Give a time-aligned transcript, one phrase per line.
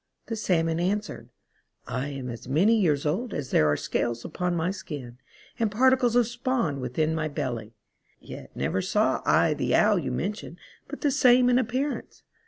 [0.25, 1.29] The Salmon answered,"
[1.87, 2.83] I am as many 48 The Long lived Ancestors.
[2.83, 5.17] years old as there are scales upon my skin,
[5.59, 7.75] and particles of spawn within my belly;
[8.19, 12.23] yet never saw I the Owl you mention but the same in appearance.